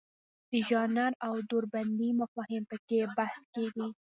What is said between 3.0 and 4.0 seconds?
بحث کیږي.